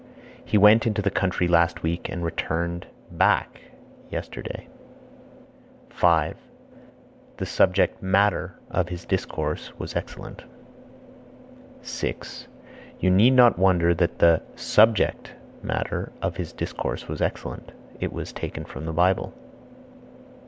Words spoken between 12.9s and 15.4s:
You need not wonder that the (subject)